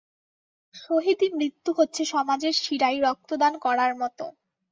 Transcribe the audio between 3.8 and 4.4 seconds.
মতো।